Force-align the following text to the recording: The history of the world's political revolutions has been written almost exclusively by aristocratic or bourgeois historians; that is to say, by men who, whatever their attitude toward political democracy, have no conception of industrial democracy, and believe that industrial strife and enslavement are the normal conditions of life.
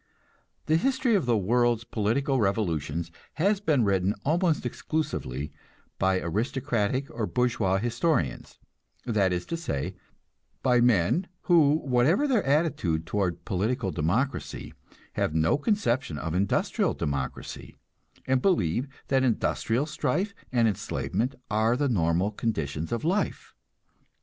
The 0.65 0.77
history 0.77 1.13
of 1.13 1.27
the 1.27 1.37
world's 1.37 1.83
political 1.83 2.39
revolutions 2.39 3.11
has 3.33 3.59
been 3.59 3.83
written 3.83 4.15
almost 4.25 4.65
exclusively 4.65 5.51
by 5.99 6.19
aristocratic 6.19 7.05
or 7.11 7.27
bourgeois 7.27 7.77
historians; 7.77 8.57
that 9.05 9.31
is 9.31 9.45
to 9.45 9.55
say, 9.55 9.93
by 10.63 10.81
men 10.81 11.27
who, 11.41 11.73
whatever 11.85 12.27
their 12.27 12.43
attitude 12.43 13.05
toward 13.05 13.45
political 13.45 13.91
democracy, 13.91 14.73
have 15.13 15.35
no 15.35 15.55
conception 15.55 16.17
of 16.17 16.33
industrial 16.33 16.95
democracy, 16.95 17.75
and 18.25 18.41
believe 18.41 18.87
that 19.09 19.21
industrial 19.23 19.85
strife 19.85 20.33
and 20.51 20.67
enslavement 20.67 21.35
are 21.51 21.77
the 21.77 21.87
normal 21.87 22.31
conditions 22.31 22.91
of 22.91 23.03
life. 23.03 23.53